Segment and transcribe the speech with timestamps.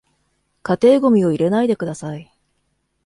[0.63, 2.35] 家庭ゴミを入れないでください